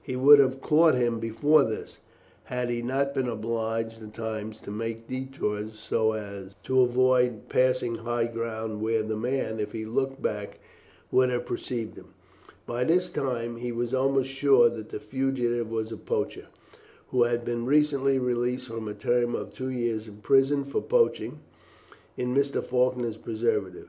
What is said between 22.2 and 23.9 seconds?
Mr. Faulkner's preserves.